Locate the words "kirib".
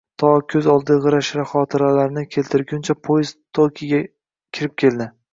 4.57-4.73